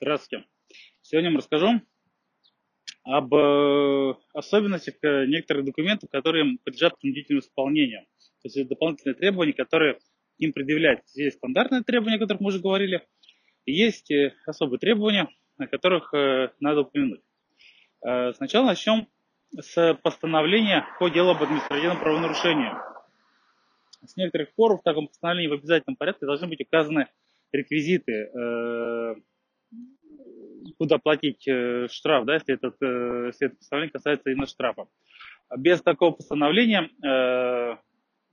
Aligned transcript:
Здравствуйте. 0.00 0.46
Сегодня 1.02 1.30
вам 1.30 1.38
расскажу 1.38 1.80
об 3.02 3.34
э, 3.34 4.14
особенностях 4.32 4.94
э, 5.02 5.26
некоторых 5.26 5.64
документов, 5.64 6.08
которые 6.08 6.56
подлежат 6.64 6.96
принудительному 7.00 7.40
исполнению. 7.40 8.02
То 8.42 8.48
есть 8.48 8.68
дополнительные 8.68 9.16
требования, 9.16 9.54
которые 9.54 9.98
им 10.38 10.52
предъявляются. 10.52 11.20
Есть 11.20 11.38
стандартные 11.38 11.82
требования, 11.82 12.14
о 12.14 12.20
которых 12.20 12.40
мы 12.40 12.48
уже 12.48 12.60
говорили, 12.60 13.08
и 13.64 13.72
есть 13.72 14.08
э, 14.12 14.34
особые 14.46 14.78
требования, 14.78 15.28
о 15.56 15.66
которых 15.66 16.12
надо 16.60 16.82
упомянуть. 16.82 17.22
Сначала 18.00 18.66
начнем 18.66 19.08
с 19.50 19.98
постановления 20.04 20.86
по 21.00 21.08
делу 21.08 21.30
об 21.30 21.42
административном 21.42 21.98
правонарушении. 21.98 22.70
С 24.06 24.16
некоторых 24.16 24.54
пор 24.54 24.78
в 24.78 24.84
таком 24.84 25.08
постановлении 25.08 25.48
в 25.48 25.54
обязательном 25.54 25.96
порядке 25.96 26.26
должны 26.26 26.46
быть 26.46 26.60
указаны 26.60 27.08
реквизиты 27.50 28.30
куда 30.78 30.98
платить 30.98 31.46
э, 31.46 31.88
штраф, 31.90 32.24
да, 32.24 32.34
если, 32.34 32.54
этот, 32.54 32.76
э, 32.80 33.26
если 33.26 33.48
это 33.48 33.56
постановление 33.56 33.92
касается 33.92 34.30
именно 34.30 34.46
штрафа. 34.46 34.86
Без 35.56 35.82
такого 35.82 36.12
постановления 36.12 36.88
э, 37.04 37.76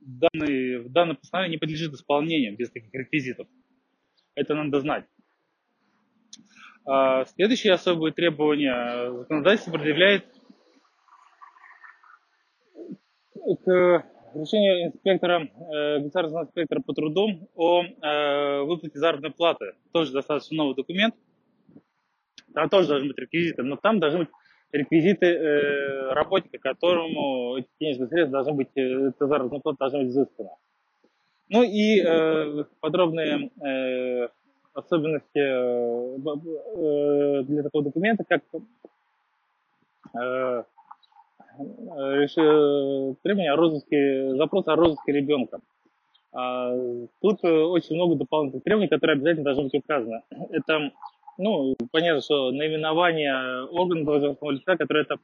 данный, 0.00 0.88
данное 0.88 1.16
постановление 1.16 1.56
не 1.56 1.60
подлежит 1.60 1.92
исполнению 1.92 2.56
без 2.56 2.70
таких 2.70 2.94
реквизитов. 2.94 3.48
Это 4.36 4.54
надо 4.54 4.80
знать. 4.80 5.04
А 6.84 7.24
следующее 7.24 7.72
особое 7.72 8.12
требование 8.12 9.12
законодательство 9.12 9.72
предъявляет 9.72 10.24
к 13.64 14.04
решению 14.34 14.88
инспектора, 14.88 15.48
государственного 15.98 16.44
инспектора 16.44 16.80
по 16.82 16.92
трудам 16.92 17.48
о 17.56 17.82
выплате 18.64 18.98
заработной 18.98 19.32
платы. 19.32 19.72
Тоже 19.92 20.12
достаточно 20.12 20.58
новый 20.58 20.76
документ– 20.76 21.16
там 22.56 22.70
тоже 22.70 22.88
должны 22.88 23.08
быть 23.08 23.18
реквизиты, 23.18 23.62
но 23.62 23.76
там 23.76 24.00
должны 24.00 24.20
быть 24.20 24.28
реквизиты 24.72 25.26
э, 25.26 26.12
работника, 26.14 26.56
которому 26.58 27.58
эти 27.58 27.68
денежные 27.78 28.08
средства 28.08 28.38
должны 28.38 28.54
быть, 28.54 28.70
э, 28.76 28.80
эта 28.80 29.26
заработная 29.26 29.74
должна 29.78 29.98
быть 29.98 30.08
изыскана. 30.08 30.50
Ну 31.50 31.62
и 31.62 32.00
э, 32.00 32.64
подробные 32.80 33.50
э, 33.60 34.28
особенности 34.72 35.38
э, 35.38 36.16
э, 36.16 37.42
для 37.42 37.62
такого 37.62 37.84
документа, 37.84 38.24
как 38.26 38.42
э, 40.14 40.62
э, 41.58 42.26
требования 43.22 43.52
о 43.52 43.56
розыске, 43.56 44.34
запрос 44.34 44.66
о 44.66 44.76
розыске 44.76 45.12
ребенка. 45.12 45.60
А, 46.32 46.74
тут 47.20 47.44
очень 47.44 47.96
много 47.96 48.14
дополнительных 48.14 48.64
требований, 48.64 48.88
которые 48.88 49.16
обязательно 49.16 49.44
должны 49.44 49.64
быть 49.64 49.74
указаны. 49.74 50.22
Это 50.50 50.90
ну, 51.38 51.76
понятно, 51.92 52.20
что 52.22 52.50
наименование 52.50 53.64
органа 53.66 54.04
должностного 54.04 54.52
лица, 54.52 54.76
который 54.76 55.02
это 55.02 55.16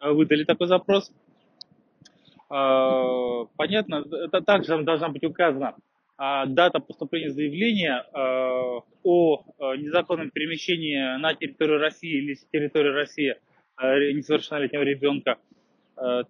э, 0.00 0.10
выдали 0.10 0.44
такой 0.44 0.66
запрос. 0.66 1.12
А, 2.48 3.44
понятно, 3.56 4.04
это 4.10 4.42
также 4.42 4.82
должна 4.82 5.08
быть 5.08 5.24
указана 5.24 5.74
а, 6.18 6.44
дата 6.46 6.80
поступления 6.80 7.30
заявления 7.30 8.04
а, 8.12 8.80
о 9.02 9.44
незаконном 9.76 10.30
перемещении 10.30 11.18
на 11.18 11.34
территорию 11.34 11.78
России 11.78 12.18
или 12.18 12.34
с 12.34 12.44
территории 12.52 12.90
России 12.90 13.36
несовершеннолетнего 13.80 14.82
ребенка. 14.82 15.38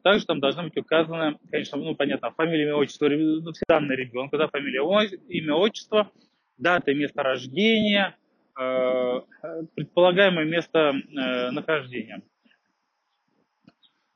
Также 0.03 0.27
там 0.27 0.41
должна 0.41 0.63
быть 0.65 0.77
указана, 0.77 1.39
конечно, 1.51 1.77
ну, 1.77 1.95
понятно, 1.95 2.31
фамилия, 2.31 2.65
имя, 2.65 2.77
отчество, 2.77 3.09
ну, 3.09 3.53
все 3.53 3.65
данные 3.69 3.97
ребенка, 3.97 4.39
да, 4.39 4.49
фамилия, 4.49 4.81
имя, 5.29 5.55
отчество, 5.55 6.11
дата 6.57 6.93
и 6.93 6.95
место 6.95 7.23
рождения, 7.23 8.17
Э, 8.22 8.22
предполагаемое 8.55 10.45
место 10.45 10.93
э, 10.93 11.51
нахождения. 11.51 12.23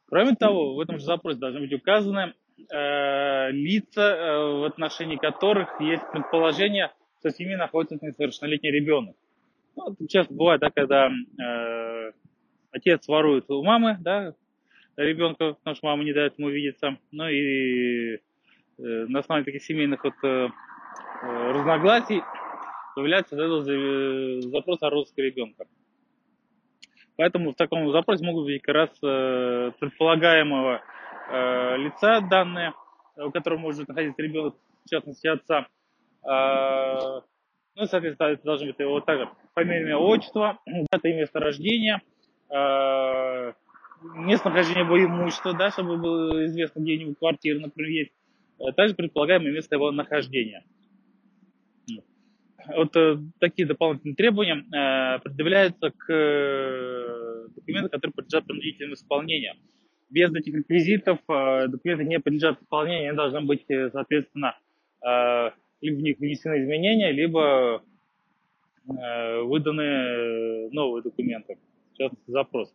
Кроме 0.08 0.34
того, 0.34 0.74
в 0.74 0.80
этом 0.80 0.98
же 0.98 1.04
запросе 1.04 1.38
должны 1.38 1.60
быть 1.60 1.72
указаны 1.72 2.34
э, 2.70 3.50
лица, 3.50 4.38
в 4.60 4.64
отношении 4.64 5.16
которых 5.16 5.80
есть 5.80 6.02
предположение, 6.12 6.92
что 7.18 7.30
в 7.30 7.32
семье 7.32 7.56
находится 7.56 7.98
несовершеннолетний 8.00 8.70
ребенок. 8.70 9.16
Ну, 9.74 9.94
часто 10.08 10.32
бывает, 10.32 10.60
да, 10.60 10.70
когда 10.70 11.08
э, 11.08 12.12
отец 12.70 13.06
ворует 13.08 13.50
у 13.50 13.62
мамы, 13.62 13.98
да, 14.00 14.34
ребенка, 14.96 15.54
потому 15.54 15.76
что 15.76 15.86
мама 15.86 16.04
не 16.04 16.12
дает 16.12 16.38
ему 16.38 16.48
увидеться. 16.48 16.98
Ну 17.12 17.28
и 17.28 18.14
э, 18.14 18.18
на 18.78 19.18
основании 19.20 19.44
таких 19.44 19.64
семейных 19.64 20.04
вот, 20.04 20.14
э, 20.22 20.48
разногласий 21.22 22.22
появляется 22.96 23.36
этот 23.36 24.44
запрос 24.44 24.82
о 24.82 24.88
розыске 24.88 25.22
ребенка. 25.22 25.66
Поэтому 27.16 27.52
в 27.52 27.54
таком 27.54 27.90
запросе 27.92 28.24
могут 28.24 28.46
быть 28.46 28.62
как 28.62 28.74
раз 28.74 28.90
э, 29.02 29.72
предполагаемого 29.78 30.80
э, 31.30 31.76
лица 31.76 32.22
данные, 32.22 32.72
у 33.16 33.30
которого 33.30 33.58
может 33.58 33.86
находиться 33.86 34.22
ребенок, 34.22 34.56
в 34.84 34.88
частности 34.88 35.26
отца. 35.26 35.66
Э, 36.24 37.20
ну, 37.74 37.84
соответственно, 37.84 38.28
это 38.28 38.44
должно 38.44 38.68
быть 38.68 38.78
его 38.78 39.00
также 39.00 39.28
фамилия, 39.54 39.96
отчество, 39.96 40.58
дата 40.90 41.08
и 41.08 41.12
место 41.12 41.38
рождения, 41.38 42.00
место 42.48 44.48
нахождения 44.48 44.84
его 44.84 44.98
имущества, 44.98 45.52
да, 45.52 45.70
чтобы 45.70 45.98
было 45.98 46.46
известно, 46.46 46.80
где 46.80 46.96
у 46.96 47.00
него 47.00 47.14
квартира, 47.14 47.60
например, 47.60 47.90
есть. 47.90 48.12
Также 48.74 48.94
предполагаемое 48.94 49.52
место 49.52 49.74
его 49.74 49.90
нахождения 49.90 50.64
вот 52.74 52.96
э, 52.96 53.18
такие 53.38 53.66
дополнительные 53.66 54.16
требования 54.16 54.56
э, 54.56 55.18
предъявляются 55.20 55.90
к 55.90 56.12
э, 56.12 57.48
документам, 57.54 57.90
которые 57.90 58.12
подлежат 58.12 58.46
принудительному 58.46 58.94
исполнению. 58.94 59.54
Без 60.08 60.32
этих 60.32 60.54
реквизитов 60.54 61.18
документы 61.26 62.04
не 62.04 62.20
подлежат 62.20 62.62
исполнению, 62.62 63.08
они 63.08 63.16
должны 63.16 63.40
быть, 63.40 63.64
соответственно, 63.66 64.56
либо 65.80 65.96
в 65.96 66.00
них 66.00 66.18
внесены 66.20 66.62
изменения, 66.62 67.10
либо 67.10 67.82
выданы 68.84 70.70
новые 70.70 71.02
документы, 71.02 71.58
частности, 71.94 72.30
запрос. 72.30 72.72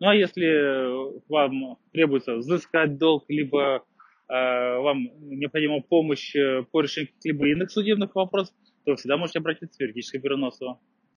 Ну 0.00 0.08
а 0.08 0.14
если 0.16 1.28
вам 1.30 1.78
требуется 1.92 2.34
взыскать 2.34 2.98
долг, 2.98 3.24
либо 3.28 3.84
вам 4.28 5.08
необходима 5.20 5.80
помощь 5.82 6.34
э, 6.34 6.64
по 6.70 6.80
решению 6.80 7.12
каких-либо 7.12 7.48
иных 7.48 7.70
судебных 7.70 8.14
вопросов, 8.14 8.54
то 8.84 8.96
всегда 8.96 9.16
можете 9.16 9.38
обратиться 9.38 9.78
в 9.78 9.80
юридическое 9.80 10.20
бюро 10.20 10.36
Носова. 10.36 10.80